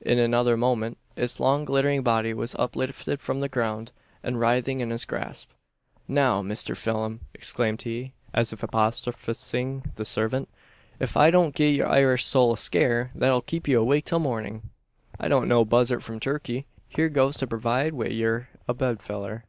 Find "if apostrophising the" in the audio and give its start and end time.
8.52-10.04